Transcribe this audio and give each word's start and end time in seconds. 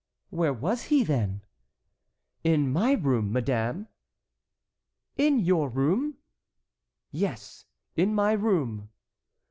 "Where 0.31 0.51
was 0.51 0.85
he, 0.85 1.03
then?" 1.03 1.43
"In 2.43 2.73
my 2.73 2.93
room, 2.93 3.31
madame." 3.31 3.87
"In 5.15 5.37
your 5.37 5.69
room?" 5.69 6.17
"Yes, 7.11 7.67
in 7.95 8.15
my 8.15 8.31
room." 8.31 8.89